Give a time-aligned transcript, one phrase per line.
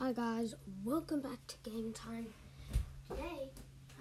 [0.00, 0.54] Hi guys,
[0.84, 2.26] welcome back to Game Time.
[3.10, 3.50] Today,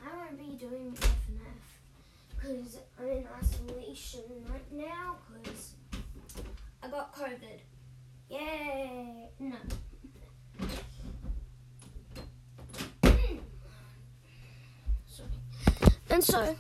[0.06, 5.74] I won't be doing FNF because I'm in isolation right now because
[6.84, 7.60] I got COVID.
[8.30, 9.30] Yay!
[9.40, 9.56] No.
[15.08, 15.30] Sorry.
[16.12, 16.56] And so,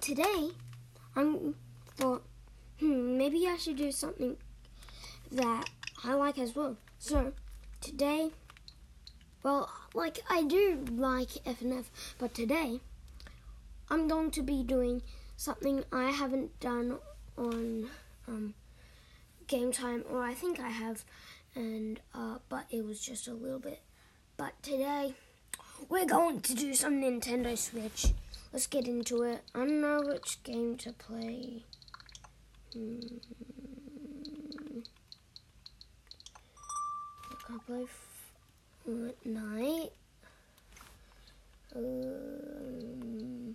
[0.00, 0.50] today,
[1.14, 1.54] I'm
[1.94, 2.24] thought,
[2.80, 4.36] hmm, maybe I should do something
[5.30, 5.70] that
[6.02, 6.76] I like as well.
[6.98, 7.32] So,
[7.80, 8.32] today,
[9.42, 11.84] well, like I do like FNF,
[12.18, 12.80] but today
[13.88, 15.02] I'm going to be doing
[15.36, 16.98] something I haven't done
[17.36, 17.88] on
[18.28, 18.54] um,
[19.46, 21.04] game time, or I think I have,
[21.54, 23.80] and uh, but it was just a little bit.
[24.36, 25.14] But today
[25.88, 28.12] we're going to do some Nintendo Switch.
[28.52, 29.42] Let's get into it.
[29.54, 31.64] I don't know which game to play.
[32.74, 32.98] Hmm.
[37.48, 37.84] I play
[38.90, 39.90] Fortnite.
[41.76, 43.54] Um,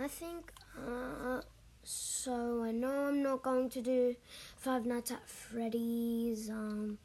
[0.00, 1.42] I think, uh,
[1.84, 4.16] so I know I'm not going to do
[4.56, 6.96] Five Nights at Freddy's, um,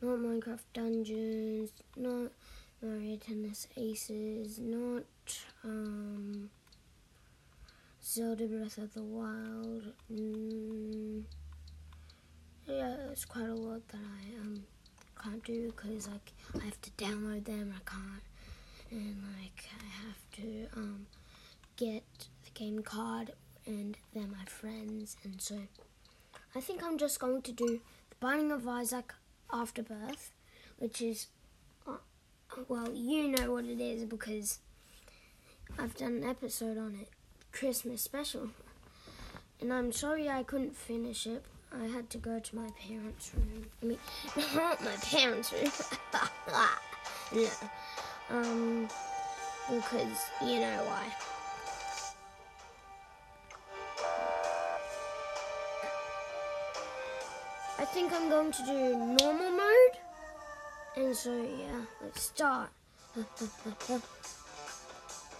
[0.00, 2.30] not Minecraft Dungeons, not
[2.80, 5.04] Mario Tennis Aces, not,
[5.64, 6.50] um,
[8.04, 9.92] Zelda Breath of the Wild.
[10.12, 11.24] Mm,
[12.66, 14.64] yeah, it's quite a lot that I um
[15.22, 17.74] can't do because like I have to download them.
[17.74, 18.22] I can't,
[18.90, 21.06] and like I have to um
[21.76, 22.04] get
[22.44, 23.32] the game card,
[23.66, 25.58] and they're my friends, and so
[26.54, 29.12] I think I'm just going to do the Binding of Isaac
[29.52, 30.32] Afterbirth,
[30.78, 31.26] which is
[31.86, 31.96] uh,
[32.68, 34.58] well, you know what it is because
[35.78, 37.08] I've done an episode on it.
[37.52, 38.48] Christmas special.
[39.60, 41.44] And I'm sorry I couldn't finish it.
[41.82, 43.66] I had to go to my parents' room.
[43.82, 43.98] I mean,
[44.54, 45.70] not my parents' room.
[47.34, 47.48] no.
[48.30, 48.88] Um,
[49.68, 51.12] because you know why.
[57.78, 59.96] I think I'm going to do normal mode.
[60.96, 62.70] And so, yeah, let's start.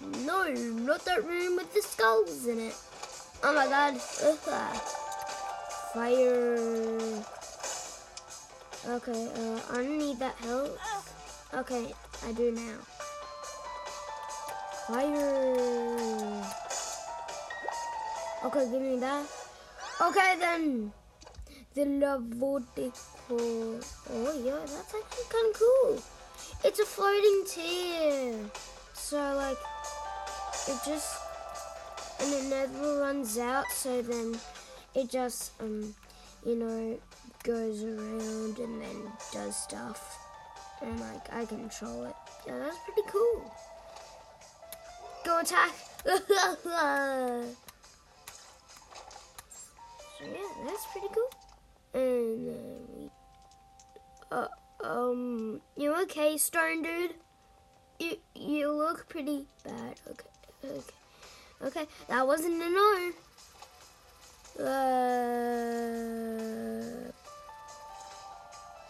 [0.00, 2.74] No, not that room with the skulls in it.
[3.42, 3.98] Oh my god.
[5.94, 6.58] Fire.
[8.84, 10.76] Okay, uh, I don't need that help.
[11.54, 11.94] Okay,
[12.26, 12.78] I do now.
[14.88, 16.42] Fire.
[18.44, 19.24] Okay, give me that.
[20.02, 20.92] Okay then.
[21.74, 22.90] The Ludovico.
[23.30, 26.02] Oh yeah, that's actually kind of cool.
[26.64, 28.34] It's a floating tear.
[28.94, 29.58] So like
[30.66, 31.18] it just
[32.18, 34.34] and it never runs out so then
[34.94, 35.94] it just um
[36.44, 36.98] you know
[37.42, 40.18] goes around and then does stuff
[40.82, 42.14] and like I control it.
[42.46, 43.54] Yeah, that's pretty cool.
[45.24, 45.72] Go attack!
[46.04, 47.44] so
[50.22, 51.30] yeah, that's pretty cool.
[51.94, 53.10] And then we
[54.30, 54.48] uh
[54.82, 57.14] um you okay, Stone Dude?
[57.98, 60.00] You you look pretty bad.
[60.10, 60.28] Okay.
[60.64, 60.80] Okay.
[61.62, 63.12] Okay, that wasn't a no.
[64.58, 64.64] Uh,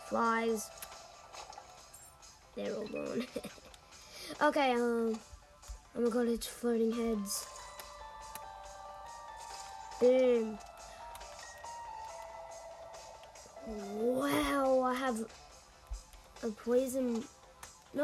[0.08, 0.70] flies.
[2.56, 3.26] They're all gone.
[4.42, 5.19] okay, um,
[5.97, 7.47] oh my god, it's floating heads.
[10.00, 10.58] Boom.
[13.66, 15.25] Wow, I have
[16.42, 17.25] a poison
[17.96, 18.02] no,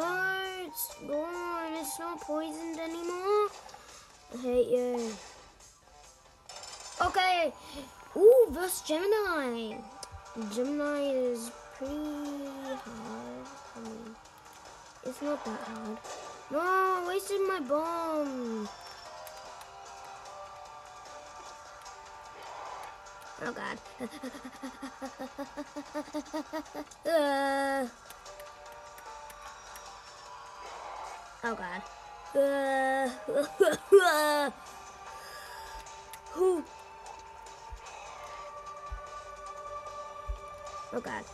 [0.65, 1.73] it's gone.
[1.75, 3.49] It's not poisoned anymore.
[4.33, 5.11] I hate you.
[7.03, 7.53] Okay.
[8.17, 9.77] Ooh, versus Gemini.
[10.53, 13.47] Gemini is pretty hard.
[13.77, 14.17] I mean,
[15.05, 15.99] it's not that hard.
[16.51, 18.69] No, I wasted my bomb.
[23.43, 23.79] Oh god.
[27.07, 27.87] uh.
[31.43, 31.83] Oh god.
[33.93, 34.51] Uh,
[36.33, 36.63] Who?
[40.93, 41.25] Oh god.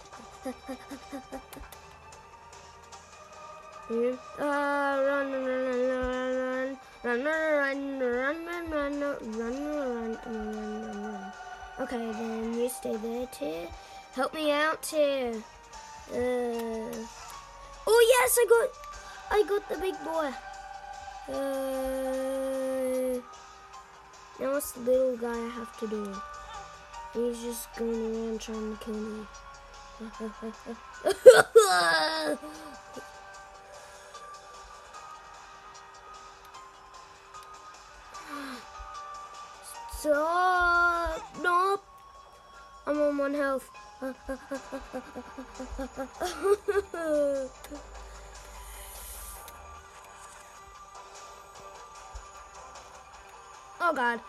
[3.88, 4.18] Here.
[4.38, 11.32] Uh, run, run, run, run, run, run, run, run, run, run, run, run, run, run.
[11.80, 13.68] Okay, then you stay there, Tier.
[14.12, 15.32] Help me out, Tier.
[16.12, 16.92] Uh.
[17.86, 18.68] Oh yes, I got.
[19.30, 20.32] I got the big boy.
[21.28, 23.20] Uh,
[24.38, 26.14] now what's the little guy I have to do?
[27.14, 29.26] He's just going around trying to kill me.
[29.96, 30.12] Stop!
[41.42, 41.82] Nope!
[42.86, 43.70] I'm on one health.
[53.80, 54.20] oh god.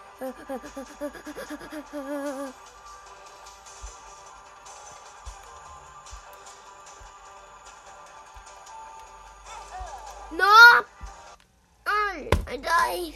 [12.48, 13.14] I died.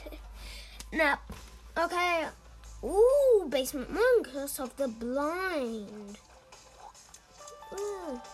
[0.92, 1.16] No.
[1.78, 2.28] Okay.
[2.84, 6.18] Ooh, basement monk, curse of the blind.
[7.74, 8.22] Ooh.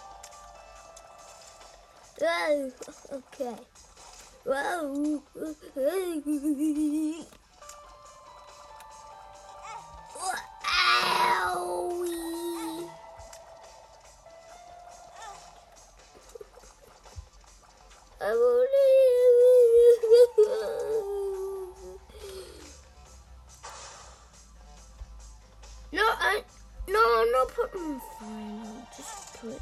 [2.20, 2.72] Oh,
[3.14, 3.56] okay.
[4.44, 5.22] Whoa.
[27.58, 27.72] Not
[28.20, 28.62] fine.
[28.66, 29.62] I'll just put it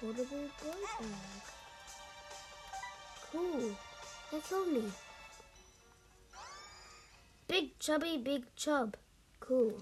[0.00, 1.08] portable boy bag.
[3.32, 3.76] Cool.
[4.30, 4.82] That killed me.
[7.48, 8.96] Big chubby, big chub.
[9.40, 9.72] Cool.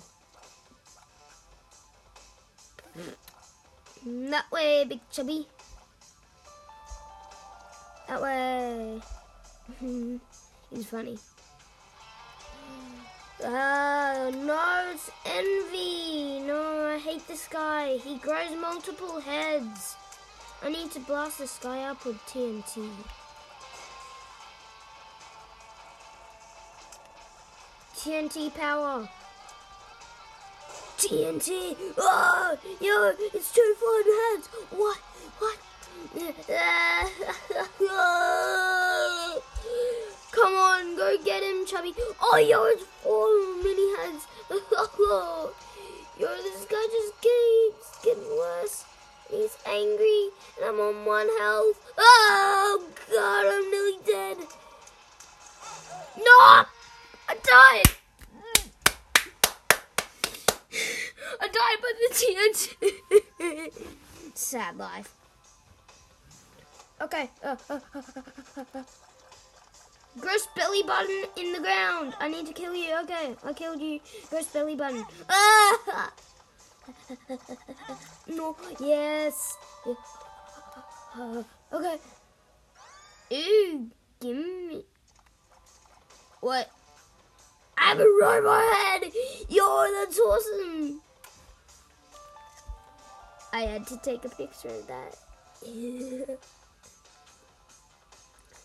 [4.07, 5.49] That way, big chubby.
[8.09, 9.01] That way.
[10.71, 11.19] He's funny.
[13.45, 16.41] Uh, no, it's envy.
[16.47, 17.99] No, I hate this guy.
[17.99, 19.97] He grows multiple heads.
[20.63, 22.89] I need to blast this guy up with TNT.
[27.95, 29.07] TNT power.
[30.97, 31.77] TNT.
[31.99, 34.49] Oh, yo, it's two flying heads.
[34.71, 34.97] What?
[35.39, 35.59] What?
[40.45, 41.95] Come on, go get him, Chubby.
[42.21, 43.33] Oh, yo, it's four
[43.65, 44.27] mini heads.
[46.21, 48.85] yo, this guy just keeps getting worse.
[49.31, 51.81] He's angry, and I'm on one health.
[51.97, 54.37] Oh, God, I'm nearly dead.
[56.19, 56.67] No!
[57.27, 57.91] I died!
[61.41, 62.09] I died by the
[63.41, 63.73] TNT.
[64.35, 65.15] Sad life.
[67.01, 67.31] Okay.
[67.43, 68.83] Uh, uh, uh,
[70.21, 72.15] Gross belly button in the ground.
[72.21, 72.97] I need to kill you.
[73.03, 74.01] Okay, I killed you.
[74.31, 75.05] Gross belly button.
[75.29, 76.13] Ah!
[78.29, 78.57] no.
[78.81, 79.57] Yes.
[81.73, 81.97] okay.
[83.33, 83.91] Ooh,
[84.21, 84.85] give me.
[86.41, 86.71] What?
[87.77, 89.13] I have a robot head.
[89.49, 91.01] Yo, that's awesome.
[93.53, 95.17] I had to take a picture of that.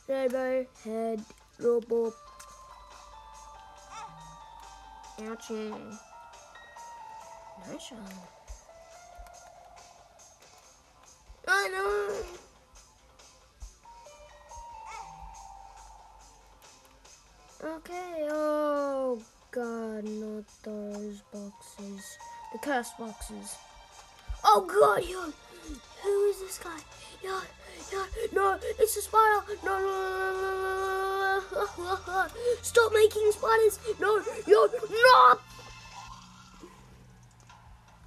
[0.10, 1.24] Robo head
[1.60, 2.14] robot.
[5.20, 5.70] Ouchie.
[7.68, 8.02] Nice one.
[11.48, 12.10] I know.
[17.62, 19.22] Okay, oh
[19.52, 22.18] god, not those boxes.
[22.52, 23.58] The curse boxes.
[24.44, 25.32] Oh god, yo!
[26.02, 26.80] Who is this guy?
[27.24, 27.40] Yo,
[27.92, 29.58] yo, no, it's a spider!
[29.64, 32.28] No, no, no, no, no, no.
[32.62, 33.80] Stop making spiders!
[34.00, 35.40] No, yo, no!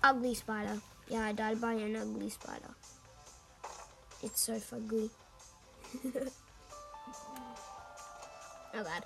[0.03, 0.81] Ugly spider.
[1.09, 2.75] Yeah, I died by an ugly spider.
[4.23, 5.11] It's so fugly.
[8.75, 9.05] Oh god.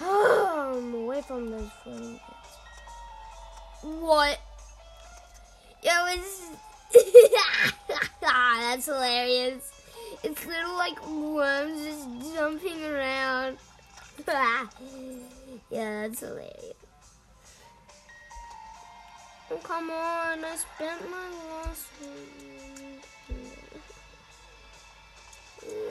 [0.00, 2.20] I'm away from those kids.
[3.82, 4.38] What?
[5.82, 6.50] It was.
[8.20, 9.72] that's hilarious.
[10.22, 13.56] It's little like worms just jumping around.
[15.70, 16.74] yeah, that's hilarious.
[19.50, 21.86] Oh, come on, I spent my last.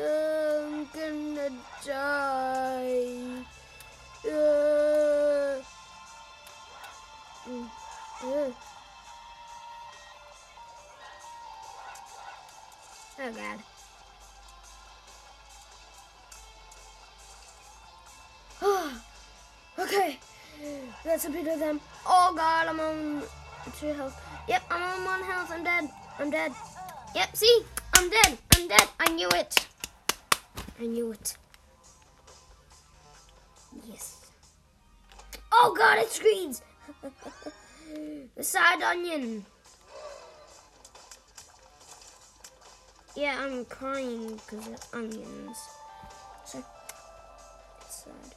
[0.00, 1.50] I'm gonna
[1.86, 3.37] die.
[13.28, 13.34] Oh
[18.62, 18.92] god.
[19.84, 20.18] okay.
[21.04, 21.80] That's a bit of them.
[22.06, 23.22] Oh god, I'm on
[23.78, 24.18] two health.
[24.48, 25.50] Yep, I'm on one health.
[25.52, 25.90] I'm dead.
[26.18, 26.52] I'm dead.
[27.14, 27.60] Yep, see?
[27.94, 28.38] I'm dead.
[28.54, 28.88] I'm dead.
[28.98, 29.66] I knew it.
[30.80, 31.36] I knew it.
[33.90, 34.30] Yes.
[35.52, 36.62] Oh god, it screams!
[38.36, 39.44] the Sad Onion.
[43.18, 45.58] Yeah, I'm crying because of onions.
[46.46, 46.62] So,
[47.80, 48.34] it's sad.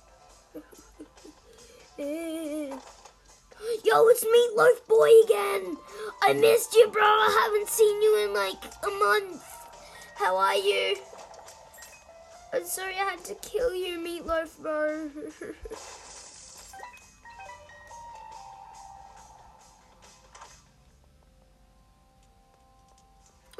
[3.86, 5.78] Yo, it's Meatloaf Boy again!
[6.24, 7.04] I missed you, bro.
[7.04, 9.44] I haven't seen you in like a month.
[10.16, 10.98] How are you?
[12.52, 15.12] I'm sorry I had to kill you, Meatloaf, bro.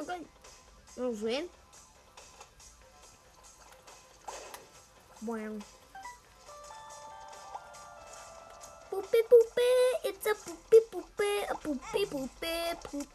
[0.00, 0.31] okay.
[0.98, 1.48] Was weird.
[5.26, 5.58] Wow.
[8.90, 9.72] Poopy poopy,
[10.04, 13.08] it's a poopy poopy, a poopy poopy poop.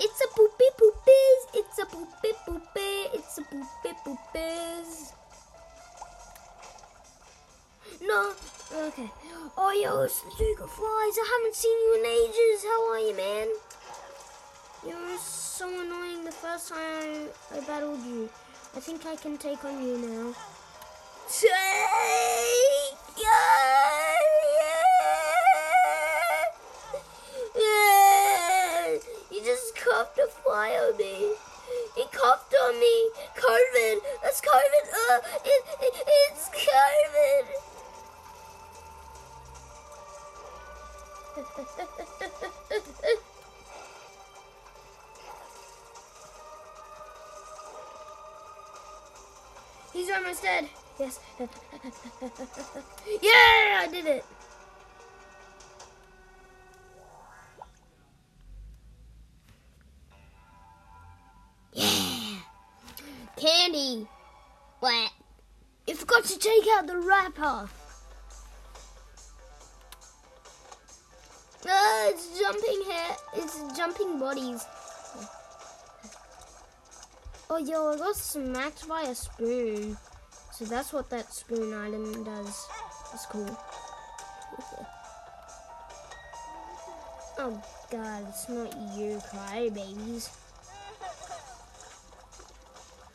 [0.00, 5.12] It's a poopy poopies, it's a poopy poopy, it's a poopy poopies.
[8.00, 8.32] No,
[8.72, 9.10] okay.
[9.56, 11.18] Oh, yo, it's the Duke of Flies.
[11.18, 12.64] I haven't seen you in ages.
[12.64, 13.48] How are you, man?
[14.86, 18.30] You were so annoying the first time I, I battled you.
[18.76, 20.34] I think I can take on you now.
[21.28, 21.48] Take
[29.30, 31.34] You just coughed a fly on me.
[31.96, 33.10] He coughed on me.
[33.34, 33.98] COVID.
[34.22, 34.88] That's COVID.
[35.10, 35.94] Uh, it, it,
[36.30, 37.44] it's COVID.
[49.98, 50.68] He's almost dead.
[51.00, 51.18] Yes.
[53.20, 54.24] yeah, I did it.
[61.72, 62.38] Yeah.
[63.36, 64.06] Candy.
[64.78, 65.10] What?
[65.88, 67.68] You forgot to take out the wrapper.
[71.68, 73.16] Uh, it's jumping hair.
[73.34, 74.64] It's jumping bodies.
[77.50, 79.96] Oh, yo, I got smacked by a spoon.
[80.52, 82.68] So that's what that spoon item does.
[83.14, 83.48] It's cool.
[87.38, 90.28] oh, God, it's not you, cry babies.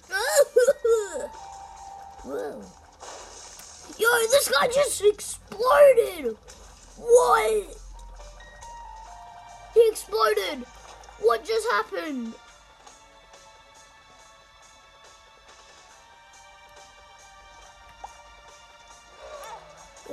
[2.24, 2.64] Whoa.
[4.00, 6.36] Yo, this guy just exploded!
[6.98, 7.78] What?
[9.76, 10.66] He exploded!
[11.20, 12.34] What just happened?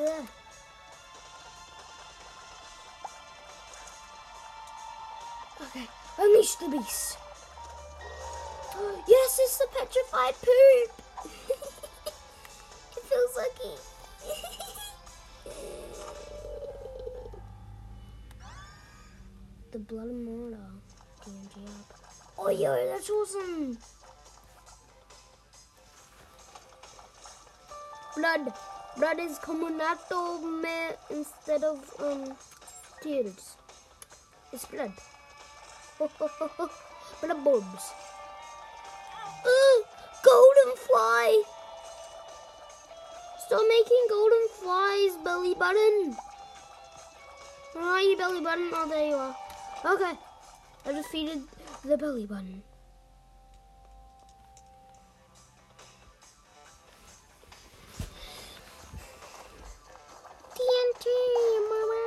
[0.00, 0.25] Okay,
[6.19, 7.19] unleash the beast.
[9.07, 10.90] Yes, it's the petrified poop.
[12.97, 13.76] it feels lucky.
[19.73, 20.57] the blood and mortar.
[22.38, 23.76] Oh, yo, that's awesome.
[28.16, 28.54] Blood.
[29.00, 29.38] Blood is
[30.12, 30.78] of me
[31.09, 32.37] instead of um
[33.02, 33.57] tears.
[34.52, 34.92] It's blood.
[35.99, 37.95] blood bulbs.
[39.52, 39.76] Uh,
[40.23, 41.42] golden fly.
[43.47, 46.14] Stop making golden flies, belly button.
[47.73, 48.69] Where are you, belly button?
[48.75, 49.37] Oh, there you are.
[49.95, 50.12] Okay.
[50.85, 51.42] I defeated
[51.87, 52.62] the belly button.
[61.10, 61.16] TNT,
[61.70, 62.02] mama.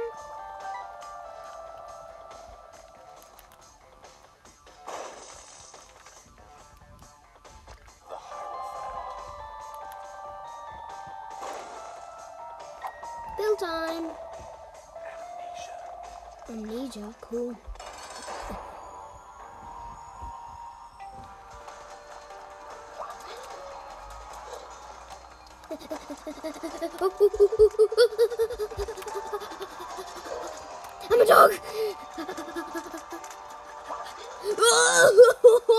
[13.38, 14.08] Bill time.
[16.50, 17.04] Amnesia.
[17.04, 17.56] Amnesia, cool.
[31.44, 31.60] Dog.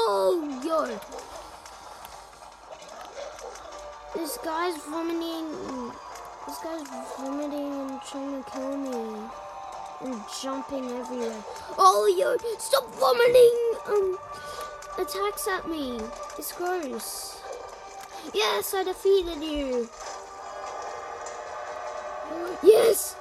[0.06, 0.87] Oh, yo.
[4.14, 5.92] This guy's vomiting.
[6.47, 6.87] This guy's
[7.18, 9.28] vomiting and trying to kill me.
[10.02, 11.42] And jumping everywhere.
[11.78, 12.37] Oh, yo.
[12.59, 13.56] Stop vomiting.
[13.87, 14.18] Um,
[14.99, 16.00] attacks at me.
[16.38, 17.40] It's gross.
[18.33, 19.88] Yes, I defeated you.
[22.62, 23.16] Yes!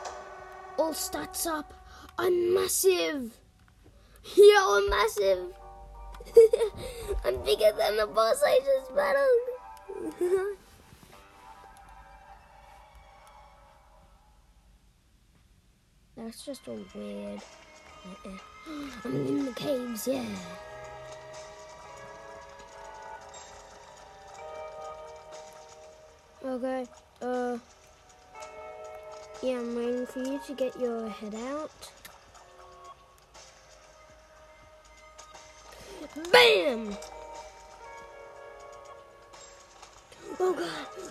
[0.78, 1.74] All stats up.
[2.18, 3.38] I'm massive.
[4.36, 5.54] Yo, I'm massive.
[7.26, 9.50] I'm bigger than the boss I just battled.
[16.16, 17.42] That's just a weird.
[19.04, 20.24] I'm in the caves, yeah.
[26.46, 26.86] Okay,
[27.22, 27.58] uh.
[29.42, 31.92] Yeah, I'm waiting for you to get your head out.
[36.32, 36.96] BAM!
[40.40, 40.70] Oh god.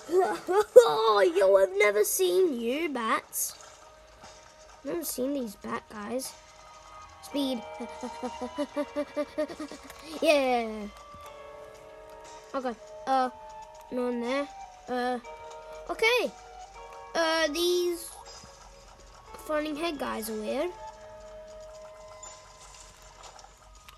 [0.85, 3.55] Oh, yo, I've never seen you, bats.
[4.85, 6.33] Never seen these bat guys.
[7.23, 7.63] Speed.
[10.21, 10.69] yeah.
[12.55, 12.75] Okay.
[13.07, 13.31] Uh,
[13.91, 14.47] no one there.
[14.89, 15.19] Uh,
[15.89, 16.31] okay.
[17.15, 18.11] Uh, these
[19.47, 20.71] finding head guys are weird.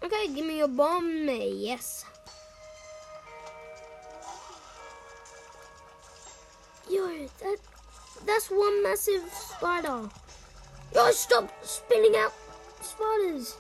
[0.05, 1.27] Okay, give me your bomb.
[1.27, 2.05] Yes.
[6.91, 7.09] Yo,
[7.41, 7.57] that
[8.27, 10.11] that's one massive spider.
[10.95, 12.35] Yo, stop spilling out
[12.83, 13.57] spiders.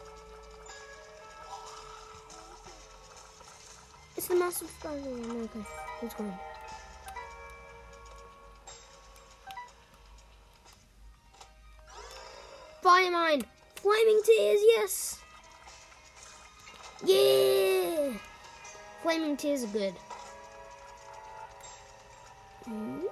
[4.18, 5.00] It's the massive spider.
[5.00, 5.64] Okay,
[6.02, 6.38] it's gone.
[12.82, 13.46] Fire Mind.
[13.76, 15.23] Flaming tears, yes.
[17.04, 18.12] Yeah.
[19.02, 19.94] Flaming tears are good.
[22.66, 23.02] Mm.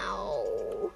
[0.00, 0.90] Ow.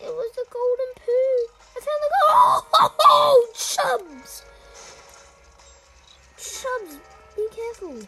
[0.00, 1.46] It was the golden poo.
[1.76, 2.64] I found the gold.
[2.74, 4.42] Oh, oh, chubs.
[6.36, 6.98] Chubs,
[7.36, 8.06] be careful.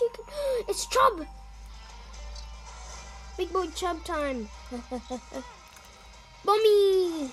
[0.00, 0.24] You can.
[0.68, 1.26] It's Chub!
[3.36, 4.48] Big boy Chub time.
[6.44, 7.30] Bummy!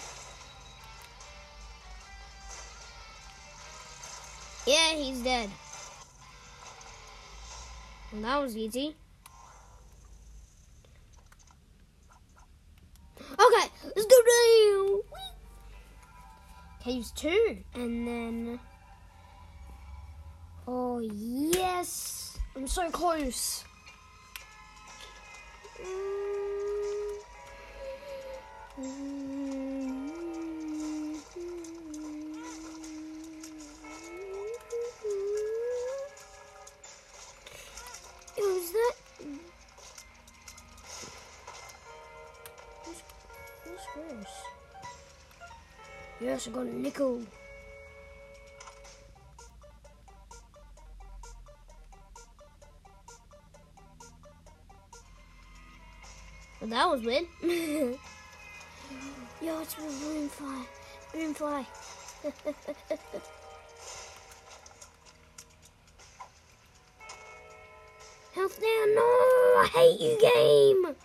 [4.65, 5.49] Yeah, he's dead.
[8.11, 8.95] Well, that was easy.
[13.19, 15.01] Okay, let's go down.
[16.83, 18.59] Caves two, and then.
[20.67, 22.28] Oh yes,
[22.59, 23.63] I'm so close.
[38.37, 38.93] Is that?
[43.95, 44.27] Worse?
[46.19, 47.21] Yes, I got a nickel.
[56.69, 57.25] Well, that was weird.
[59.41, 60.65] Yo, it's a balloon fly.
[61.11, 61.65] Balloon fly.
[68.35, 68.95] Health down.
[68.95, 70.95] No, I hate you, game.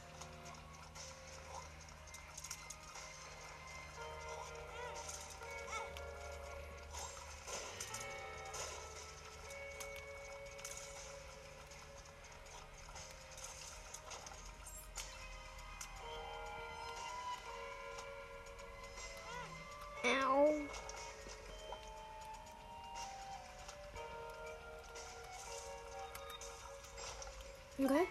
[27.84, 28.06] Okay.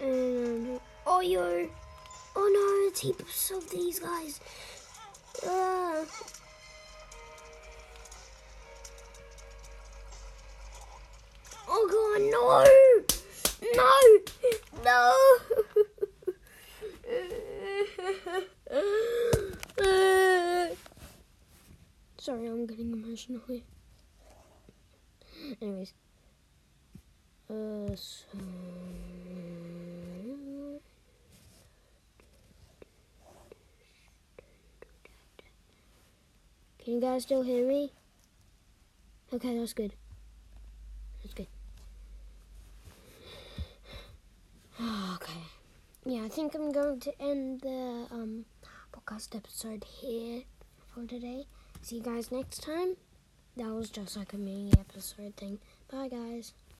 [0.00, 1.70] And oh yo,
[2.36, 4.40] oh no, it's heaps of these guys.
[5.42, 6.04] Uh,
[11.66, 12.66] oh god, no,
[13.74, 13.90] no,
[14.84, 15.14] no.
[22.18, 23.62] Sorry, I'm getting emotional here.
[25.62, 25.94] Anyways.
[27.50, 27.56] So...
[36.84, 37.92] Can you guys still hear me?
[39.32, 39.94] Okay, that's good.
[41.22, 41.48] That's good.
[45.14, 45.42] Okay.
[46.06, 48.44] Yeah, I think I'm going to end the um,
[48.94, 50.42] podcast episode here
[50.94, 51.46] for today.
[51.82, 52.96] See you guys next time.
[53.56, 55.58] That was just like a mini episode thing.
[55.90, 56.54] Bye, guys.